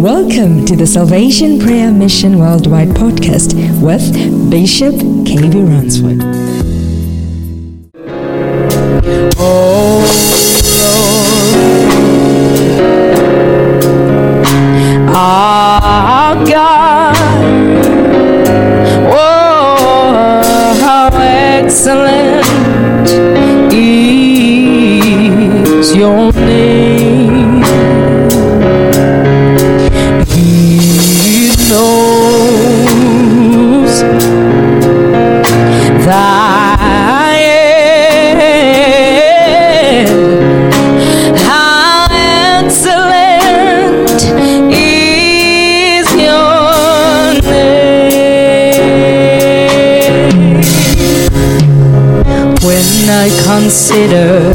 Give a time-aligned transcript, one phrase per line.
[0.00, 6.59] Welcome to the Salvation Prayer Mission Worldwide podcast with Bishop KB Ransford.
[52.62, 54.52] When I consider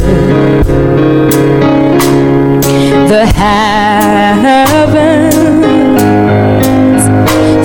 [3.08, 4.66] the heavens,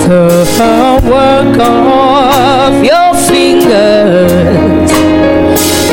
[0.07, 0.45] the
[1.09, 4.91] work of your fingers,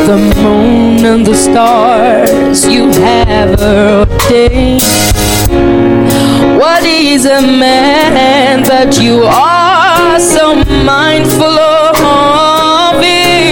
[0.07, 4.83] the moon and the stars you have ordained.
[6.59, 11.78] What is a man that you are so mindful of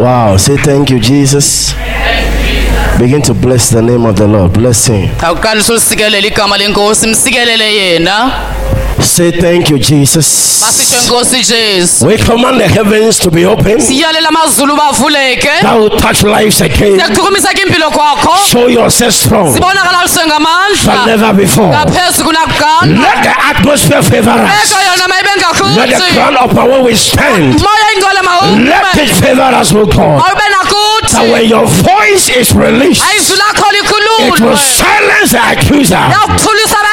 [0.00, 1.74] Wow, say thank you, Jesus.
[2.98, 4.52] Begin to bless the name of the Lord.
[4.54, 5.10] Bless him.
[9.00, 10.60] Akuqalisa ulisikelela igama lenkosi msikelele yena Say thank you, Jesus.
[10.60, 13.80] masitsho inkosi jesu We command the heavens to be open.
[13.80, 16.94] siyalela amazulu bavuleke That will touch lives again.
[16.96, 21.70] siyakuchukumisa ke impilo kwakho Show yourself strong sibonakala luswe than ngamandla never before.
[21.70, 24.70] Let the atmosphere favor us.
[24.72, 25.30] eko yona mayibe
[25.76, 27.60] Let the ground upon where we stand.
[27.60, 30.22] Let it favor us, O God.
[31.12, 33.02] That when your voice is released,
[34.20, 36.04] it will silence the accuser.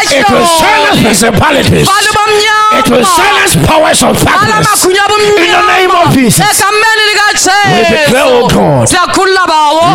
[0.10, 1.88] It will silence principalities.
[2.80, 4.86] It will silence powers of darkness.
[4.86, 4.94] In
[5.52, 6.64] the name of Jesus.
[7.68, 8.88] We declare, O God,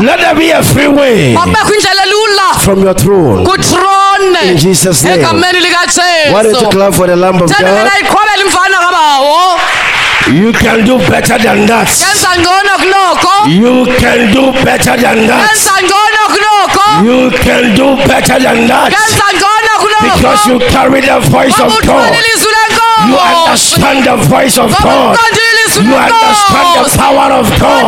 [0.05, 3.44] let there be a free way makubekho indlela elula from your throne.
[4.44, 5.23] In Jesus' name.
[6.32, 7.56] Why don't you clap for the Lamb of God?
[7.56, 9.58] thendelela iqhwabela imfana kabawo
[10.32, 11.88] You can do better than that.
[12.00, 15.50] yenza ngcono kuloko You can do better than that.
[17.00, 18.93] Yenza ngcono kuloko You can do better than that.
[18.93, 22.12] yenza ngcono kuloko Because you carry the voice of God.
[23.09, 25.17] You understand the voice of God.
[25.75, 27.85] You understand the power of God.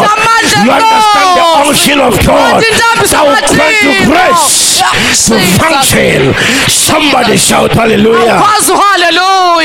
[0.64, 2.62] You understand the unction of God.
[3.10, 4.80] That will grant you grace
[5.28, 6.34] to function.
[6.68, 8.40] Somebody shout hallelujah.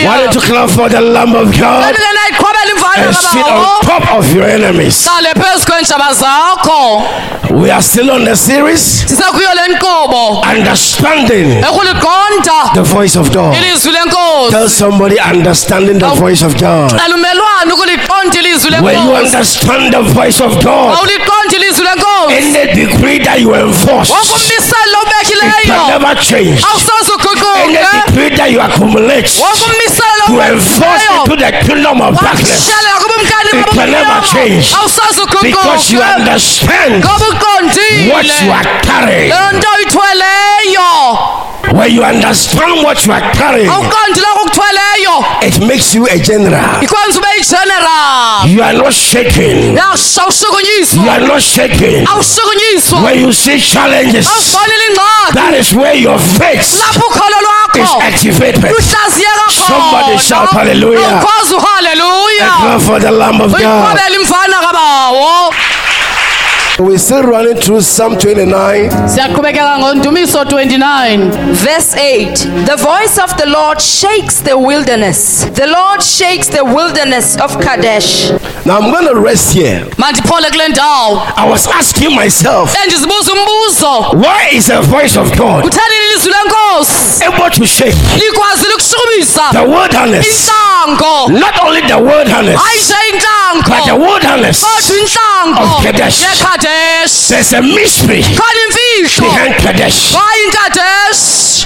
[0.05, 2.58] Why don't you clap for the Lamb of God kanike nayiqhwabela imvana
[3.05, 5.07] and sit on top of your enemies?
[5.07, 7.03] hlale phezu kweentshaba zakho.
[7.49, 8.81] We are still on the series.
[9.07, 11.61] Sisekuyo le nkqubo understanding
[12.73, 13.55] the voice of God.
[14.51, 16.89] Tell somebody understanding the voice of God.
[16.89, 20.97] cela umelwane ukuliqonda ilizwi When you understand the voice of God,
[22.29, 26.61] in the degree that you enforce, it can never change.
[27.65, 32.69] In the degree that you accumulate, to enforce into the kingdom of darkness,
[33.59, 34.65] It can never change.
[35.41, 37.03] because you understand
[38.11, 39.29] what you are carrying.
[41.73, 43.69] When you understand what you are carrying,
[45.41, 46.65] it makes you a general.
[46.81, 49.75] ikwenza ube yigeneral You are not shaken.
[49.75, 52.05] You are not shaken.
[52.07, 57.37] awushukunyiswa When you see challenges, ingxaki that is where your faith lapho ukholo
[57.83, 58.63] is activated.
[58.71, 61.21] luhlaziyeka Somebody shout hallelujah.
[61.21, 61.55] awukwazi
[62.59, 63.61] Clap for the Lamb of God.
[63.61, 65.53] uyiqhwabela imfana kabawo
[66.79, 68.89] We're still running through Psalm 29.
[69.07, 75.45] siyaqhubekeka ngondumiso 29 Verse 8 The voice of the Lord shakes the wilderness.
[75.53, 78.31] The Lord shakes the wilderness of Kadesh.
[78.65, 79.85] Now I'm going to rest here.
[79.97, 85.63] mandiphole kule ndawo I was asking myself, endizibuza umbuzo why is the voice of God
[85.63, 90.51] kutheni ilizwi lenkosi able to shake likwazile ukushukumisa the wilderness?
[91.29, 92.95] Not only the wilderness, hayi nje
[93.67, 94.61] but the wilderness.
[94.61, 96.19] kodwa intlango Of Kadesh.
[96.69, 98.21] There's a mystery.
[98.21, 100.13] Behind Kadesh.
[100.13, 101.65] hayi inkadesh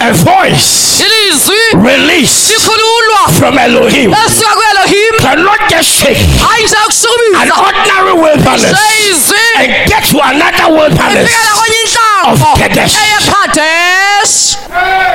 [0.00, 6.82] A voice ilizwi released likhululwa from Elohim esuka kuelohim cannot just shake hayi nje an
[6.84, 11.28] ukushukumisa ordinary wilderness nje izwi and get to another wilderness.
[11.30, 12.92] ifikela kwenye intlango Of Kadesh.
[12.94, 14.56] eyekadesh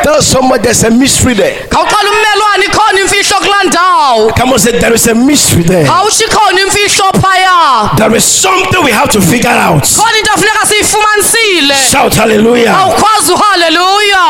[0.03, 1.55] Tell somebody there's a mystery there.
[1.69, 5.87] khawuxela ummelwane ikhona imfihlo kulaa ndawo Come on, say there is a mystery there.
[5.89, 9.83] awutsho ikhona imfihlo phaya There is something we have to figure out.
[9.97, 12.73] khona into afuneka siyifumanisile Shout hallelujah.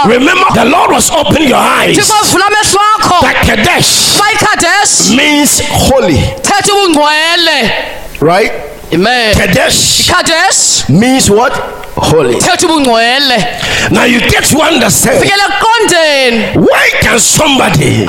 [0.08, 1.98] Remember, the Lord was opening your eyes.
[1.98, 3.22] thixo vula amehlo akho.
[3.22, 4.16] That Kadesh
[5.16, 6.20] means holy,
[8.22, 8.52] right?
[8.94, 11.54] amen Kadesh ikadesh means what?
[11.96, 12.36] Holy.
[13.92, 15.20] Now you get to understand
[16.60, 18.06] why can somebody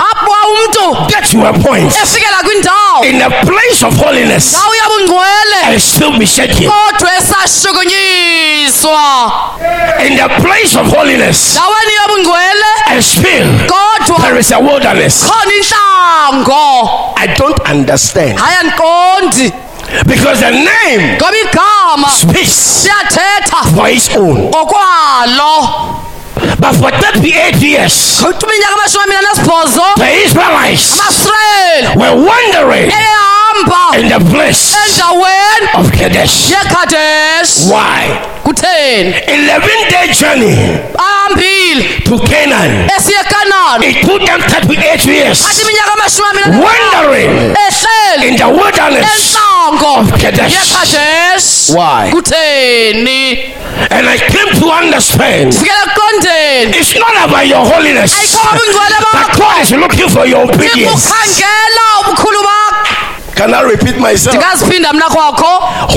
[1.09, 1.93] get to a point
[3.07, 4.55] in a place of holiness
[5.71, 6.67] and still be shaking?
[10.03, 11.57] In the place of holiness
[12.91, 13.47] and still
[14.23, 15.23] there is a wilderness.
[17.17, 18.39] I don't understand
[20.07, 21.19] because the name
[22.11, 22.87] speaks
[23.75, 24.51] for its own.
[26.59, 31.01] But for 38 years, kuthiwa iminyaka amashumi amine anesibhozo the Israelites
[31.97, 32.93] were wandering
[33.99, 34.75] in the place
[35.75, 36.53] of Kadesh.
[37.71, 38.21] Why?
[38.45, 39.15] kutheni?
[39.27, 40.57] 11 day journey
[40.99, 42.91] ah, ahambile to Canaan.
[42.97, 48.45] esiye kanani It took them 38 athi years iminyaka amashumi amine wandering ehleli in the
[48.45, 49.07] wilderness.
[49.17, 50.53] entlango Kadesh.
[50.55, 52.11] yekadesh Why?
[52.11, 53.53] kutheni
[53.91, 59.13] And I came to understand fikele ekuqondeni it's not about your holiness, ayikho ubungcwele but
[59.13, 61.07] bakho God is looking for your obedience.
[61.09, 62.76] ukhangela ubukhulu bakho
[63.37, 64.35] Can I repeat myself?
[64.37, 65.47] ndingaziphinda mna kwakho.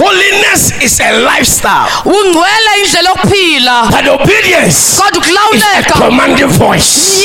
[0.04, 3.84] Holiness is a lifestyle, ungcwele indlela yokuphila.
[3.92, 7.24] But obedience kodwa is a ukulawuleka commanding voice.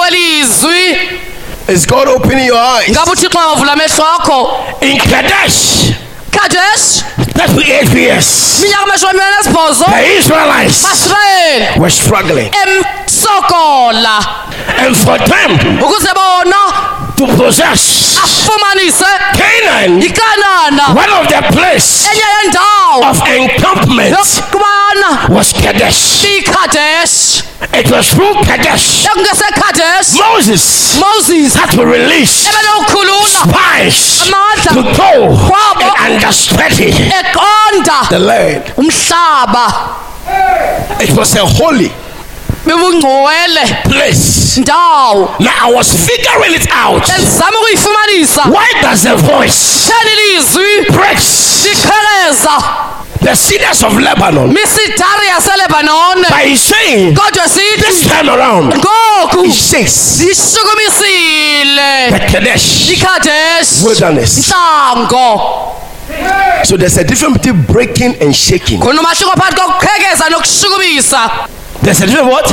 [0.00, 0.98] welizwi.
[1.68, 2.96] Is God opening your eyes?
[3.12, 4.82] uthixo amehlo akho?
[4.82, 5.92] In Kadesh,
[6.30, 7.02] kadesh?
[7.34, 10.84] 38 years, amashumi the Israelites
[11.78, 12.50] were struggling.
[12.52, 14.20] emsokola.
[14.78, 17.81] And for them ukuze bona to possess
[19.82, 22.06] Canaan, one of the place
[23.02, 24.14] of encampment
[25.28, 26.22] was Kadesh.
[27.74, 29.06] It was through Kadesh.
[30.18, 31.54] Moses moses.
[31.56, 32.46] had to release
[33.26, 34.22] spies
[34.70, 35.34] to go
[35.82, 38.64] and understudy eqonda the land.
[41.00, 41.90] It was a holy
[42.66, 43.82] bebungcwele.
[43.84, 44.60] Place.
[44.60, 45.34] ndawo.
[45.40, 47.06] Now I was figuring it out.
[47.06, 48.42] benzama ukuyifumanisa.
[48.42, 50.90] Why does the voice theni lizwi.
[50.90, 52.62] breaks liqheleza
[53.20, 54.52] the cedars of Lebanon?
[54.52, 60.34] Misidari yaselebanone by saying kodwa this sithi time around ngoku it says the
[62.32, 64.38] Kadesh ikadesh wilderness.
[64.38, 65.68] ntlango
[66.64, 68.80] So there's a difference between breaking and shaking.
[68.80, 71.30] khona umahluko phakathi kokuqhekeza nokushukumisa
[71.82, 72.46] There's a difference what?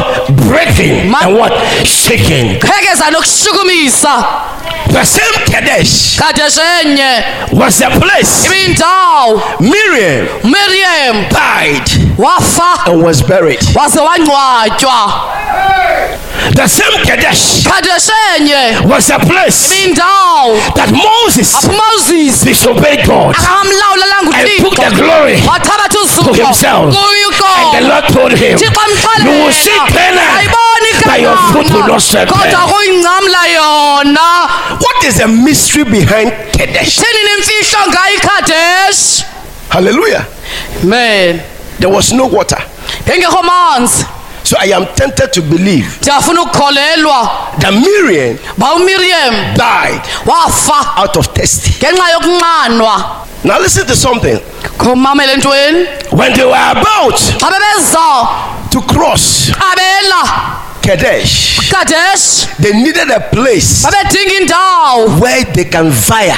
[0.50, 1.54] Breaking Ma- and what?
[1.86, 2.60] Shaking.
[4.90, 6.18] The same Kadesh
[7.54, 8.48] was a place
[9.62, 11.86] Miriam miriam died
[12.18, 13.60] wafa and was buried.
[16.56, 18.10] The same Kadesh kadesh
[18.86, 19.70] was a place
[20.76, 23.36] that Moses apho umoses disobeyed God.
[23.36, 26.96] and took the glory to himself.
[26.96, 32.02] And the Lord told him, You will see Canaan, ayiboni but your foot will not
[32.02, 32.56] step kodwa there.
[32.58, 34.80] kuyincamla yona.
[34.80, 37.00] What is the mystery behind Kadesh?
[37.00, 39.24] thini nimfihlo ngayo ikhadesh
[39.70, 40.26] Hallelujah.
[40.84, 41.42] man
[41.80, 42.60] There was no water.
[44.50, 46.02] So I am tempted to believe
[47.62, 49.54] that Miriam ba umiriam.
[49.54, 50.02] died
[50.98, 51.70] out of thirsty.
[53.44, 54.40] Now listen to something.
[56.18, 57.20] When they were about
[58.72, 59.52] to cross
[60.82, 62.48] Kadesh, kadesh.
[62.58, 63.86] they needed a place
[65.22, 66.34] where they can fire.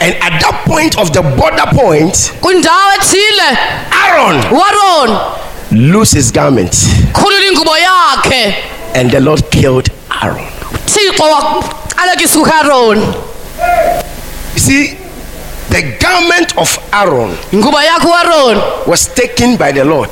[0.00, 2.32] And at that point of the border point,
[3.92, 4.40] Aaron
[5.74, 6.72] loosed his garment
[7.12, 8.54] khulula ingubo yakhe
[8.94, 9.88] and the Lord killed
[10.22, 10.44] Aaron.
[10.86, 13.06] thixo waqalekisa uharoni
[14.54, 14.98] You see,
[15.70, 20.10] the garment of Aaron ingubo yakhe uaron was taken by the Lord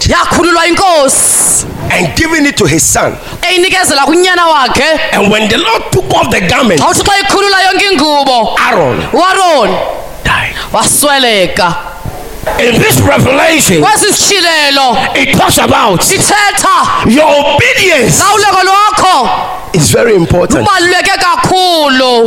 [1.90, 3.16] and given it to his son.
[3.42, 7.59] eyinikezela kunyana wakhe And when the Lord took off the garment, xa uthi xa ikhulula
[7.69, 7.87] yonke
[8.59, 9.71] Aaron
[10.25, 10.54] died.
[12.58, 13.84] In this revelation,
[15.14, 16.02] it talks about
[17.06, 18.20] your obedience
[19.72, 20.66] is very important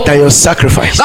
[0.06, 0.98] than your sacrifice.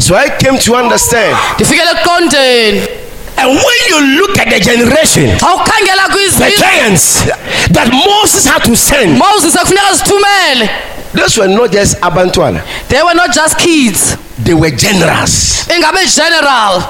[0.00, 1.36] So I came to understand.
[3.36, 7.24] And when you look at the generation, the giants
[7.70, 9.54] that Moses had to send, moses
[11.14, 16.82] those were not just Abantwana, they were not just kids they were generous ingabe general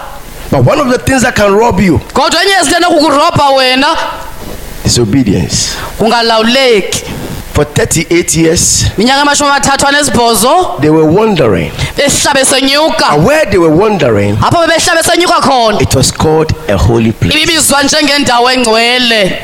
[0.50, 3.96] But one of the things that can rob you kodwa enye yezinto enokukurobha wena
[4.84, 5.68] is obedience.
[5.98, 7.04] kungalawuleki
[7.54, 11.70] For 38 years, minyaka amashumi amathathu anesibhozo they were wandering.
[11.96, 16.76] behlabe senyuka And where they were wandering, apho bebehlabe senyuka khona it was called a
[16.76, 17.34] holy place.
[17.34, 19.42] ibibizwa njengendawo engcwele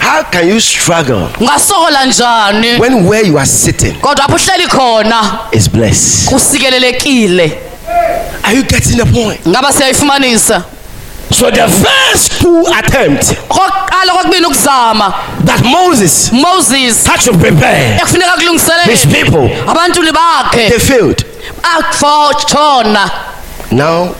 [0.00, 5.38] How can you struggle ungasokola njani when where you are sitting kodwa apho uhleli khona
[5.52, 6.28] is blessed?
[6.28, 7.58] kusikelelekile
[8.44, 9.46] Are you getting the point?
[9.48, 10.62] ngaba siyayifumanisa
[11.38, 15.14] So the first two attempts okokuqala kokubini ukuzama
[15.46, 17.98] that Moses moses had to prepare
[18.84, 21.24] his people, they failed.
[23.72, 24.14] Now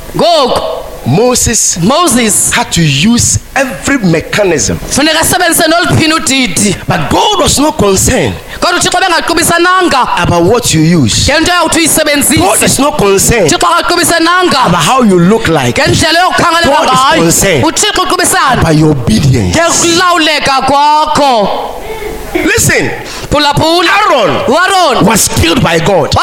[1.11, 7.77] Moses moses had to use every mechanism, funeka asebenzise noluphina udidi but God was not
[7.77, 11.27] concerned kodwa uthixo bengaqubisananga about what you use.
[12.37, 13.53] God is not concerned
[14.67, 17.63] about how you look like, God is concerned.
[18.63, 19.57] by your obedience.
[22.35, 22.91] Listen,
[23.33, 26.15] Aaron was killed by God.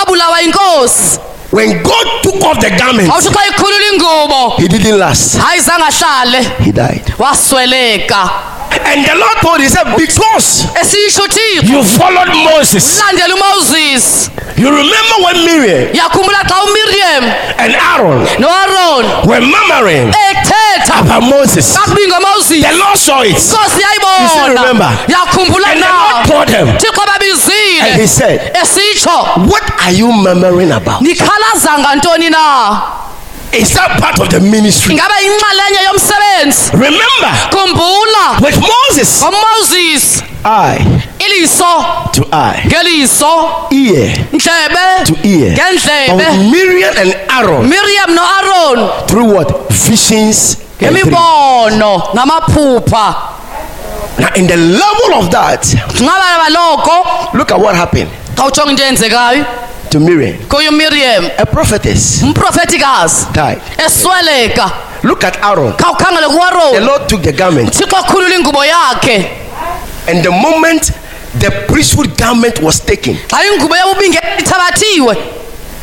[1.51, 5.37] When God took off the garment, awuthi xa ikhulula ingubo he didn't last.
[5.37, 7.05] hayi zange ahlale He died.
[7.17, 8.29] wasweleka
[8.77, 11.23] And the Lord told he said, Because uthixo
[11.63, 13.01] you followed Moses.
[13.01, 17.23] umoses You remember when Miriam yakhumbula xa umiriam
[17.57, 18.19] and Aaron
[19.27, 21.73] were murmuring ethetha about Moses.
[21.73, 23.35] The Lord saw it.
[23.35, 24.91] inkosi You still yayibona remember?
[25.07, 26.47] yakhumbula And the Lord told
[26.79, 27.03] thixo
[27.81, 29.47] and he said, esitsho.
[29.49, 31.01] What are you murmuring about?
[31.01, 32.93] nikhalaza ngantoni na?
[33.53, 34.93] Is that part of the ministry?
[34.95, 36.71] ingabe yinxalenye yomsebenzi?
[36.73, 38.41] Remember, khumbula.
[38.41, 40.85] with Moses, ngomoses eye
[41.19, 42.11] iliso.
[42.13, 43.67] To eye, ngeliso.
[43.71, 44.17] Ear.
[44.33, 45.51] Ndlebe to ear.
[45.53, 46.49] Ngendlebe.
[46.51, 49.71] Miriam and Aaron, miriam noaron through what?
[49.71, 53.15] Visions ngemibono ngamaphupha
[54.19, 55.63] Now, in the level of that,
[57.33, 59.45] look at what happened xa ujonga into eyenzekayo
[59.89, 60.37] to Miriam.
[61.37, 62.21] A prophetess
[63.33, 63.61] died.
[65.03, 65.73] Look at Aaron.
[65.77, 69.25] The Lord took the garment, thixo akhulula ingubo yakhe
[70.07, 70.91] and the moment
[71.39, 75.15] the priesthood garment was taken, xa ingubo yabubinge ithabathiwe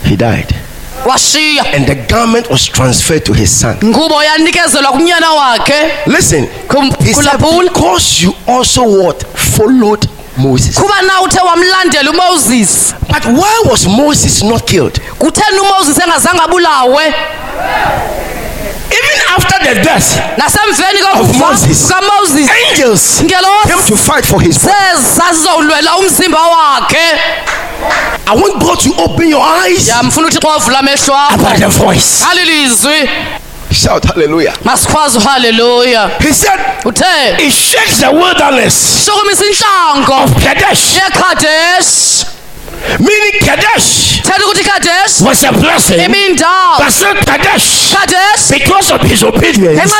[0.04, 0.54] he died.
[1.04, 3.76] Washiya And the garment was transferred to his son.
[3.84, 5.74] ngubo yanikezelwa kunyana wakhe
[6.06, 6.48] Listen,
[7.00, 9.22] he said, because you also what?
[9.36, 10.76] Followed Moses.
[10.76, 15.00] kuba na uthe wamlandela umoses But why was Moses not killed?
[15.18, 17.14] kutheni umoses engazange abulawe
[18.94, 21.00] Even after the death, nasemveni
[22.18, 22.48] Moses.
[22.70, 23.22] angels
[23.66, 24.56] came to fight for his
[25.96, 27.18] umzimba wakhe
[28.26, 32.24] I want God to open your eyes yamfuna uthixo wavula amehlo about the akho voice.
[32.30, 33.08] alilizwi
[33.72, 34.54] Shout hallelujah.
[34.64, 37.04] masikhwazi uhaleluya He said, uthe
[37.38, 40.94] It shakes the wilderness of Kadesh.
[40.96, 42.24] yekhadesh
[42.98, 44.20] Meaning Kadesh
[45.20, 45.98] was a blessing.
[46.00, 49.90] imindawo But still Kadesh, khadesh because of his obedience,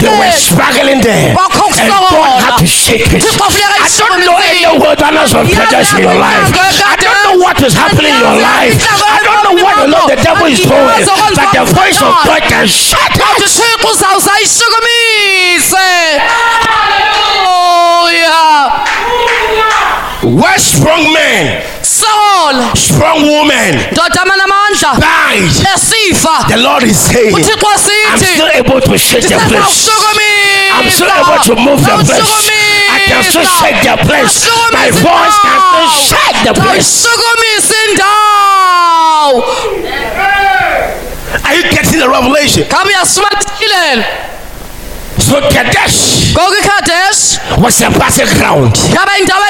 [0.00, 1.30] they were struggling there.
[1.30, 3.24] And God had to shake it.
[3.24, 4.35] I don't know
[4.66, 4.80] ayishukumisile.
[4.82, 6.50] wilderness of Kadesh in your life.
[6.82, 8.74] I don't know what is happening in your life.
[8.82, 11.06] I don't know what the Lord the devil is doing.
[11.34, 13.22] But the voice of God can shut it.
[13.36, 15.86] uthixo uzawuze ayishukumise
[17.46, 18.36] haleluya
[20.22, 23.22] Where strong men, sola strong
[24.18, 25.50] amanamandla died,
[26.48, 29.88] the Lord is saying, I'm still able to shake the place.
[30.72, 32.55] I'm still able to move the place.
[33.06, 34.46] Can still shake the place.
[34.72, 36.86] My voice can still shake the place.
[41.44, 42.64] Are you getting the revelation?
[45.26, 48.78] So Kadesh ngoku ikhadesh was a battleground.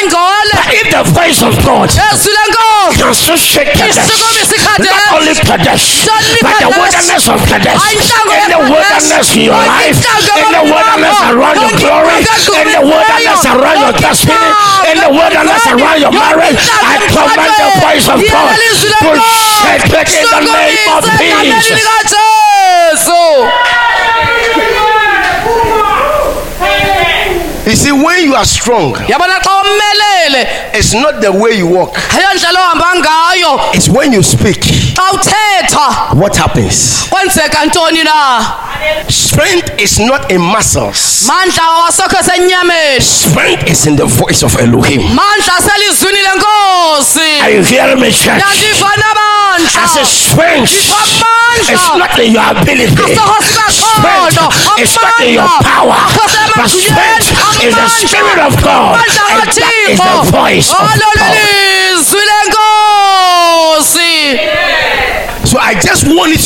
[0.01, 1.93] engcole If the voice of God.
[1.93, 4.09] Ezwi lenkosi can still shake Kadesh,
[4.81, 6.09] not only Kadesh,
[6.41, 11.61] but the wilderness of Kadesh, in the wilderness in your life, in the wilderness around
[11.61, 14.49] your glory, in the wilderness around your destiny,
[14.89, 19.13] in the wilderness around your marriage, I command the voice of God to
[19.61, 21.85] shake it in the name of Jesus.
[27.97, 32.95] Likajesu You are strong, yabona xa umelele it's not the way you walk, ayondlela ohamba
[32.97, 33.75] ngayo.
[33.75, 34.61] It's when you speak.
[34.95, 36.15] xa uthetha.
[36.15, 37.07] What happens?
[37.11, 38.41] kwenzeka ntoni na
[39.09, 45.03] Strength is not in muscles, mandla awasokho senyameni strength is in the voice of Elohim.
[45.03, 48.43] mandla aselizwini lenkosi Are you hearing me, church?
[49.79, 52.97] I said, strength is not in your ability.
[52.97, 54.39] Strength
[54.79, 55.97] is not in your power.
[56.57, 57.33] But strength
[57.65, 58.97] is the Spirit of God.
[58.97, 59.57] And that
[59.89, 60.97] is the voice of God.
[60.97, 64.15] ololilizwi lenkosi
[65.47, 65.75] So I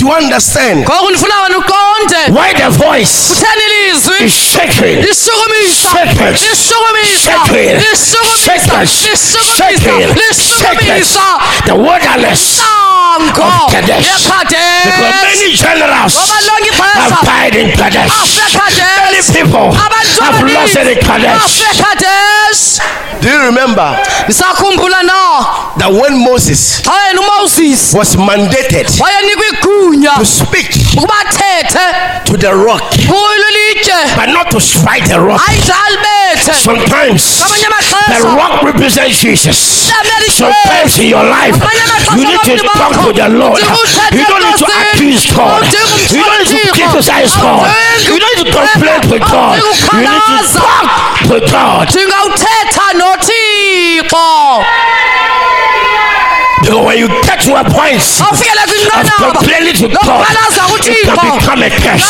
[0.04, 0.84] want you understand?
[0.84, 3.30] Ngoku ndifuna wena uqonde why the voice
[4.20, 4.98] is shaking.
[4.98, 5.16] it.
[9.56, 10.16] Shake it.
[10.16, 11.20] lishukumisa.
[11.64, 12.60] The wilderness.
[13.10, 14.06] Of Kadesh.
[14.84, 18.38] Because many generals have died in Kadesh.
[19.04, 21.60] Many people have lost in Kadesh.
[23.20, 25.44] Do you remember ndisakhumbula na
[25.78, 26.80] that when Moses
[27.18, 28.86] umoses was mandated
[30.18, 30.70] to speak
[32.24, 32.82] to the rock,
[34.16, 35.40] but not to strike the rock?
[36.40, 37.38] Sometimes
[38.08, 39.88] the rock represents Jesus.
[40.30, 41.56] Sometimes in your life,
[42.16, 43.60] you need to talk to the Lord.
[44.12, 45.62] You don't need to accuse God.
[46.10, 47.68] You don't need to criticize God.
[48.08, 49.58] You don't need to complain to God.
[49.58, 50.84] You need to talk
[51.28, 51.88] to God.
[56.90, 60.26] Ndingawuthetha nothixo Because when you get to a point of complaining to God,
[60.86, 62.08] it can become a curse.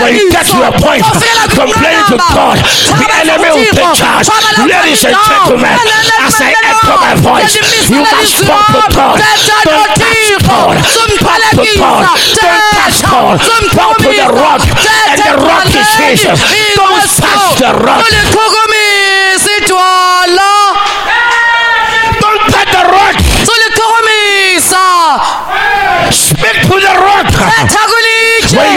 [0.00, 1.16] When you get to a point of
[1.54, 2.56] complaining to God,
[3.00, 4.28] the enemy will take charge.
[4.68, 5.76] Ladies and gentlemen,
[6.20, 7.56] as I echo my voice,
[7.88, 9.16] you must talk to God.
[9.64, 10.76] Don't touch God.
[10.92, 12.04] Talk to God.
[12.36, 13.40] Don't touch God.
[13.72, 14.62] Talk to the rock.
[15.08, 16.38] And the rock is Jesus.
[16.76, 18.04] Don't touch the rock.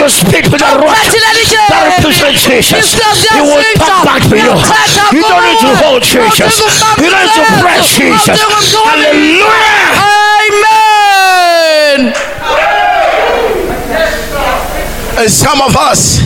[0.02, 2.98] You speak to the rock, that represents Jesus.
[3.30, 4.50] He will talk back to you.
[5.14, 6.58] You don't need to hold Jesus.
[6.98, 8.42] You don't need to press Jesus.
[8.82, 9.46] Hallelujah.
[10.50, 12.12] amen
[15.14, 16.20] And some of us,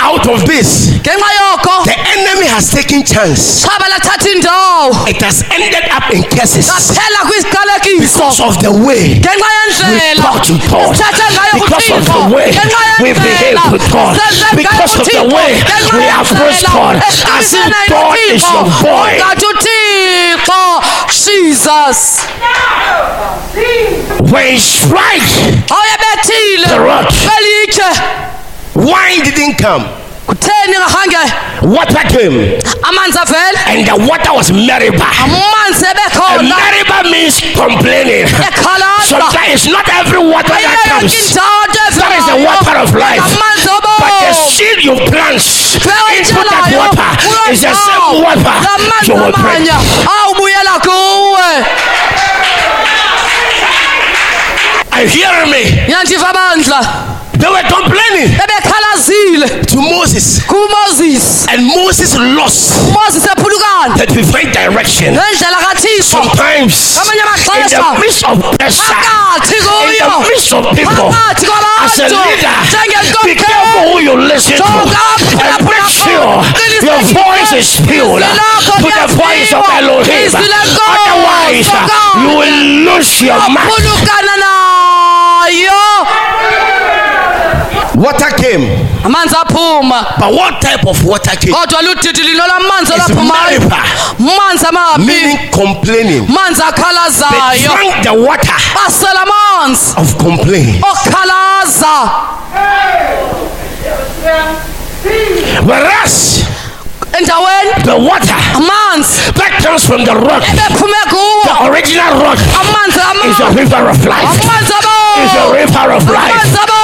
[0.00, 3.64] out of this, the enemy has taken chance.
[3.64, 5.08] chaba lathatha indawo.
[5.08, 6.68] It has ended up in curses
[8.04, 10.92] because of the way we talk to God,
[11.56, 12.52] because of the way
[13.02, 14.14] we behave with God,
[14.54, 15.50] because of the way
[15.96, 19.10] we approach God, as if God is your boy.
[20.14, 20.82] Uthixo
[21.24, 22.26] jesus
[24.32, 24.58] When he
[25.68, 27.06] awuyebethile The rock.
[28.74, 29.84] wine didn't come.
[31.62, 32.58] water came
[33.66, 35.10] and the water was Meribah.
[35.26, 35.86] amanzi
[36.38, 38.26] And Meribah means complaining.
[39.10, 41.12] Sometimes not every water that comes,
[41.98, 43.26] that is the water of life.
[44.00, 45.40] But the seed you plant
[46.18, 47.10] into that water
[47.52, 48.54] is the same water
[49.06, 49.68] you will bring.
[49.68, 49.72] amanye
[50.06, 51.50] awubuyela kuwe
[54.92, 55.62] Are you hearing me?
[57.40, 58.36] They were complaining
[59.48, 62.76] to Moses, kumoses and Moses lost.
[63.20, 65.14] Ephulukana the divine direction.
[65.14, 66.20] ngendlela kathixo.
[66.20, 69.64] Sometimes, Amanye in the midst of pressure, phakathi in
[69.96, 71.48] the midst of people, phakathi
[71.80, 72.56] as a leader,
[73.24, 74.64] be careful who you listen to.
[75.40, 76.44] And make sure
[76.84, 80.30] your voice is filled to the voice of Elohim.
[81.00, 81.68] Otherwise,
[82.20, 83.72] you will lose your mind.
[88.00, 88.64] Water came.
[89.04, 90.16] amanzi aphuma.
[90.18, 91.52] But what type of water came?
[91.52, 93.60] kodwa ludidi lino lamanzi It's olaphumayo
[94.18, 96.26] manzi amabi Meaning complaining.
[96.28, 98.56] Manzi They akhalazayo drank the water.
[98.74, 99.94] Basela amanzi.
[99.96, 100.80] Of complaining.
[100.82, 102.10] okukhalaza
[105.66, 106.44] Whereas
[107.18, 107.84] endaweni?
[107.84, 109.32] the water amanzi.
[109.34, 111.42] that comes from the rock, bephume kuwo.
[111.44, 114.40] the original rock, amanzi is the river of life.
[114.40, 114.72] amanzi
[115.20, 116.32] Is the abo river of life.
[116.32, 116.79] amanzi He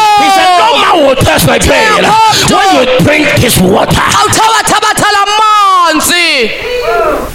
[1.07, 2.03] will touch my pail
[2.51, 4.03] when you drink this water.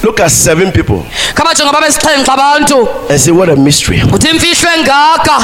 [0.04, 1.06] Look at seven people.
[1.36, 4.00] Kabajonga babesixhenxe abantu and say, What a mystery.
[4.02, 5.38] uthi imfihlo engaka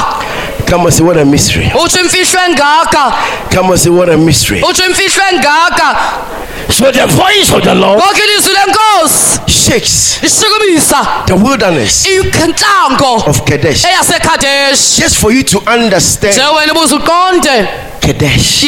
[0.66, 1.64] Come and say, What a mystery.
[1.74, 3.12] utsho imfihlo engaka
[3.50, 4.60] Come and say, What a mystery.
[4.60, 5.96] utsho imfihlo engaka
[6.72, 10.18] So the voice of the Lord ngoku ilizwi lenkosi Shakes.
[10.22, 12.06] Lishukumisa the wilderness.
[12.06, 13.84] Intlango of Kadesh.
[13.84, 16.34] eyasekhadeshi Just for you to understand
[18.12, 18.64] Kadesh.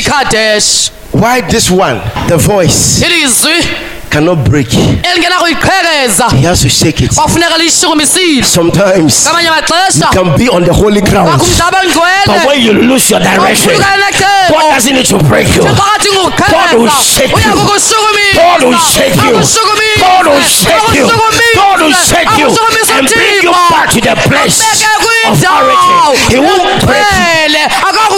[1.13, 3.65] Why this one, the voice, ilizwi
[4.11, 4.69] cannot break.
[6.31, 7.13] He has to shake it.
[8.43, 9.27] Sometimes
[9.97, 11.41] you can be on the holy ground,
[12.27, 13.73] But when you lose your direction,
[14.51, 15.63] God doesn't need to break you.
[16.51, 17.55] God will shake you.
[18.35, 19.33] God will shake you.
[20.01, 21.07] God will shake you.
[21.57, 22.47] God will shake you
[22.99, 24.59] and bring you back to the place
[25.31, 25.97] of origin.
[26.31, 28.10] He won't break you.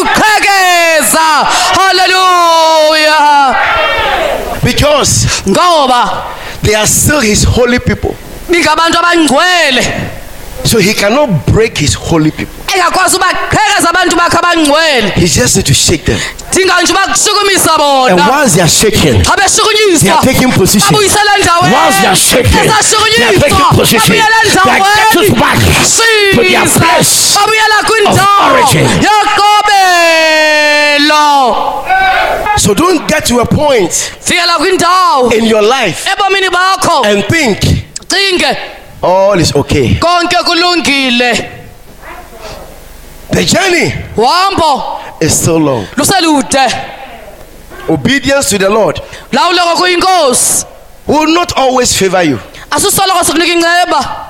[5.02, 6.24] Because ngoba
[6.62, 8.14] they are still his holy people.
[8.48, 10.10] abangcwele
[10.64, 12.54] So he cannot break his holy people.
[12.74, 16.20] engakwazi ubaqhekeza abantu bakhe abangcwele He just needs to shake them.
[16.54, 20.94] And bona once they are shaken, xa they beshukunyiswa are taking position.
[20.94, 22.82] endaweni Once they are shaken, they are
[23.40, 24.14] taking position.
[24.14, 24.30] They are
[25.14, 28.86] getting back to their place babuyela kwindawo origin.
[30.32, 31.81] yokobelo
[32.56, 33.92] So don't get to a point
[35.32, 36.06] in your life
[37.04, 37.58] and think
[39.02, 39.98] all is okay.
[43.30, 43.92] The journey
[45.20, 45.86] is still long.
[47.88, 49.00] Obedience to the Lord
[51.06, 52.38] will not always favor you.
[52.70, 54.26] asusoloko sikunika inceba.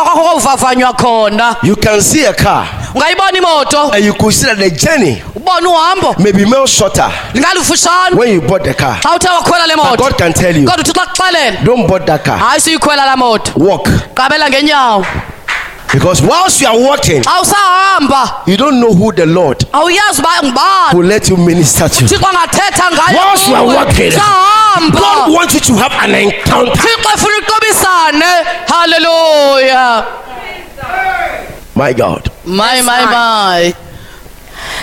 [0.04, 1.56] kwakho kwavavanywa khona.
[1.64, 2.66] You can see a car.
[2.96, 3.94] Ungayibona imoto?
[3.94, 6.18] And you could see that the journey ubone uhambo?
[6.20, 7.10] may be more shorter.
[7.34, 8.16] Lingalufutshane.
[8.16, 9.00] When you bought the car.
[9.02, 12.06] xa uthe wakhwela le But moto God can tell you, kodwa uthi xa don't board
[12.08, 12.38] that car.
[12.40, 13.52] hayi suyikhwela laa moto.
[13.58, 13.90] Walk.
[14.16, 14.50] qabela
[15.92, 20.30] Because whilst you are walking, xa usahamba you don't know who the Lord awuyazi uba
[20.44, 20.94] ngubani.
[20.94, 22.06] will let you minister to.
[22.06, 26.72] thixo angathetha Whilst you are ngayo walking, sahamba God wants you to have an encounter.
[26.82, 28.26] thixo efuna uqobisane
[28.68, 30.06] halleluya
[31.76, 32.30] My God.
[32.46, 33.74] my my my.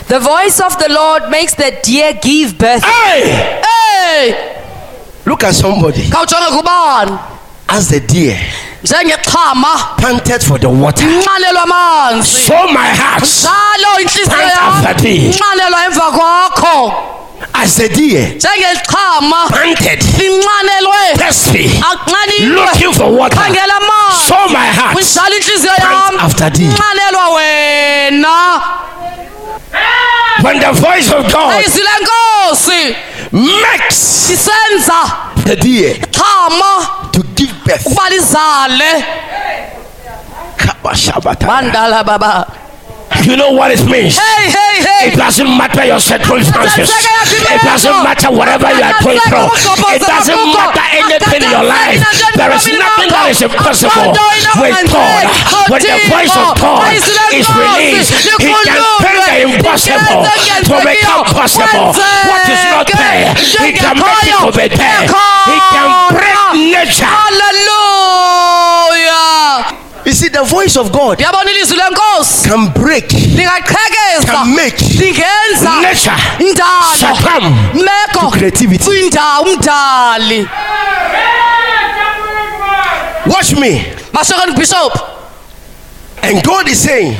[0.09, 2.83] The voice of the Lord makes the deer give birth.
[2.85, 3.61] Hey!
[3.63, 4.63] hey!
[5.27, 6.03] Look at somebody.
[6.05, 7.19] Khawujonge kubani.
[7.69, 8.39] As the deer
[8.87, 11.05] njengexhama panted for the water.
[11.07, 12.47] nxanelwa amanzi.
[12.47, 15.29] So my heart, njalo intliziyo Pant yam after thee.
[15.87, 16.93] emva kwakho.
[17.53, 18.39] As the deer
[19.51, 23.37] panted, linxanelwe thirsty, anxaniwe looking for water.
[23.39, 24.29] khangela amanzi.
[24.29, 26.69] So my heart, kunjalo intliziyo Pant yam after thee.
[27.35, 28.63] wena.
[30.43, 32.97] When the voice of God izwi lenkosi.
[33.33, 34.29] makes
[35.45, 37.23] the deer xhama to
[37.67, 37.87] birth.
[37.87, 38.93] ukuba lizale
[40.57, 41.47] Kabashabata.
[41.47, 42.47] mandala baba
[43.25, 44.19] you know what it means.
[44.19, 46.91] hey hey hey It doesn't matter your circumstances.
[46.91, 49.47] It doesn't matter whatever you are going through.
[49.95, 50.87] It doesn't matter
[51.57, 52.05] your life.
[52.37, 54.13] There is nothing that is impossible
[54.61, 55.25] with God.
[55.73, 60.29] When the voice of God is released, He can turn the impossible
[60.69, 61.97] to become possible.
[61.97, 63.33] What is not there,
[63.65, 65.09] He can make it to be there.
[65.49, 66.37] He can break
[66.77, 67.09] nature.
[67.09, 68.37] haleluya
[70.07, 71.79] You see, the voice of God yabona ilizwi
[72.49, 74.33] can break, lingaqhekeza.
[74.33, 75.81] can make lingenza.
[75.83, 76.17] Nature.
[76.39, 78.31] Indalo succumb meko.
[78.31, 79.11] Creativity.
[83.29, 83.83] Watch me.
[84.13, 84.93] mashokeni bishop
[86.23, 87.15] And God is saying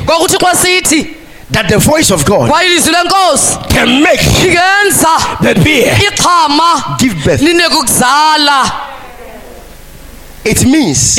[1.51, 4.21] that the voice of God kwaye ilizwi lenkosi can make
[5.41, 5.95] the beer.
[6.99, 7.41] give birth.
[10.45, 11.17] It means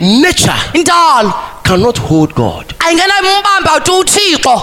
[0.00, 0.54] nature
[1.64, 4.62] cannot hold God, ayingenayimbamba uthi uthixo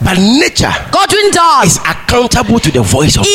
[0.00, 0.72] but nature
[1.64, 3.32] is accountable to the voice of God.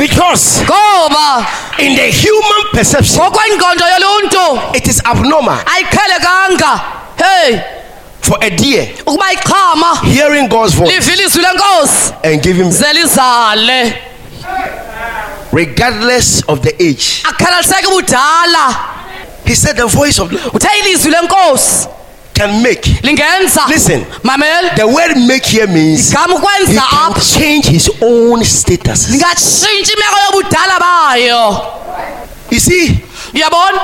[0.00, 1.46] Iyalelwa lilizwi lenkosi Because ngoba
[1.78, 5.58] in the human perception, ngokwengqondo yoluntu it is abnormal.
[5.66, 6.80] ayiqhelekanga.
[7.18, 7.60] Hey
[8.20, 13.94] for a deer ukuba iqhama hearing God's voice live ilizwi lenkosi and ze lizale
[15.52, 17.22] regardless of the age.
[17.88, 18.92] budala
[19.46, 21.88] He said the voice of uthe ilizwi lenkosi
[22.38, 22.80] can make.
[23.02, 24.04] lingenza Listen.
[24.22, 26.16] mamela The word make here means he
[26.76, 29.08] can change his own status.
[29.08, 31.62] lingatshintsha imeko yobudala bayo
[32.50, 33.00] You see,
[33.34, 33.80] uyabona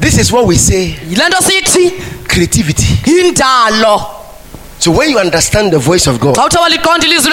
[0.00, 1.90] this is what we say yile nto sithi
[2.28, 2.86] creativity.
[4.78, 7.32] So when you understand the voice of God, xa uthe waliqonda ilizwi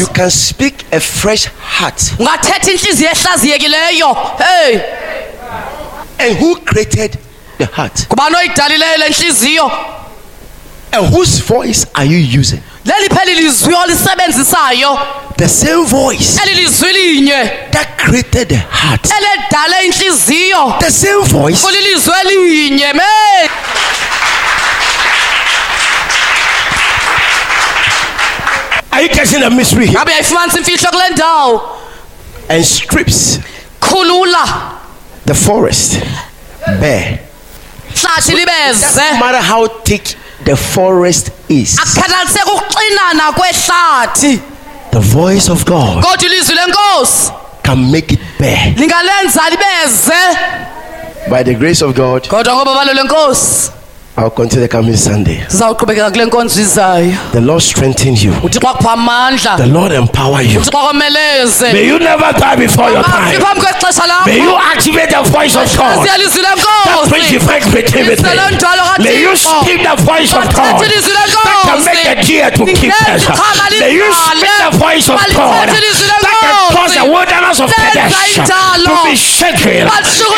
[0.00, 1.46] you can speak a fresh
[1.78, 2.02] heart.
[2.18, 4.80] ungathetha intliziyo ehlaziyekileyo hey
[6.20, 7.16] And who created
[7.58, 8.08] the heart?
[10.92, 12.62] And whose voice are you using?
[12.84, 14.98] leli pheli lizwi olisebenzisayo
[15.36, 19.02] The same voice eli lizwi linye that created the heart.
[20.80, 23.48] The same voice kulilizwi elinye me
[28.92, 29.94] are you catching the mystery here?
[29.98, 31.76] ngabe uyayifumanisa imfihlo kule ndawo
[32.48, 33.38] And strips
[35.26, 35.98] the forest
[36.80, 37.18] bare.
[38.28, 40.16] libeze matter how thick
[40.48, 44.40] the forest is, akukhathaliseki ukuxinana kwehlathi.
[44.90, 47.32] The voice of God kodwa ilizwi lenkosi.
[47.62, 48.74] can make it bare.
[48.76, 50.38] lingalenza libeze
[51.30, 53.70] By the grace of God, kodwa ngoba balo lenkosi
[54.18, 55.44] I'll continue coming Sunday.
[55.48, 58.32] sizawuqhubekeka kule nkonzo izayo The Lord strengthen you.
[58.34, 60.60] akupha amandla The Lord empower you.
[60.60, 63.38] uthixo akomeleze May you never die before your time.
[63.40, 66.02] phambi kwexesha May you activate the voice of God.
[66.02, 68.22] siya lizwi That brings lenkosi divine creativity.
[68.98, 70.82] May you speak the voice of God.
[70.82, 73.22] That can make a lenkosi deer to keep us.
[73.78, 75.68] May you speak the voice of God.
[75.68, 79.86] That can cause the wilderness of Kadesh to be shaken.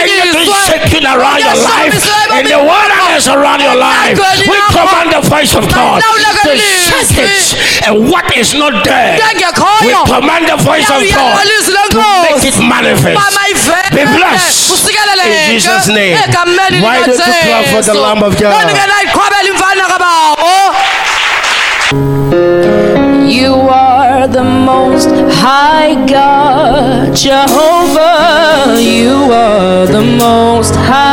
[0.01, 1.97] Anything shaking around your life,
[2.39, 6.03] in the wilderness around your life, we command the voice of God
[6.43, 7.87] to shake it.
[7.87, 9.19] And what is not there,
[9.83, 11.39] we command the voice of God
[11.91, 13.17] to make it manifest.
[13.95, 14.71] Be blessed.
[15.27, 16.17] In Jesus' name.
[16.83, 18.55] Why don't you clap for the Lamb of God?
[18.65, 20.75] ndingenayiqhwabela imfana kabawo
[23.27, 25.11] You are the most
[25.43, 28.77] high God, Jehovah.
[28.81, 31.10] You are the most high.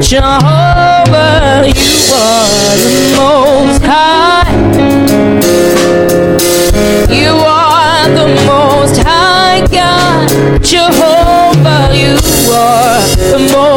[0.00, 1.64] Jehovah.
[1.66, 4.52] You are the most high.
[7.10, 10.28] You are the most high God,
[10.62, 11.94] Jehovah.
[11.94, 12.16] You
[12.52, 13.67] are the most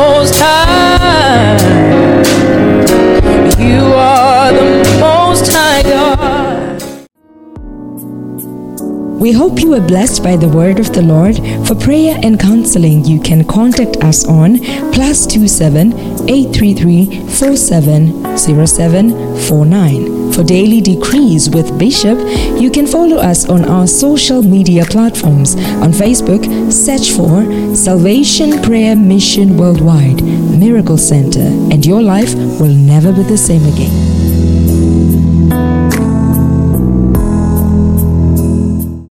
[9.21, 11.36] We hope you were blessed by the word of the Lord.
[11.67, 14.57] For prayer and counseling, you can contact us on
[14.91, 15.93] plus two seven
[16.27, 20.34] eight three three four seven zero seven four nine.
[20.34, 22.17] For daily decrees with Bishop,
[22.60, 25.53] you can follow us on our social media platforms.
[25.86, 33.13] On Facebook, search for Salvation Prayer Mission Worldwide Miracle Center, and your life will never
[33.13, 34.20] be the same again.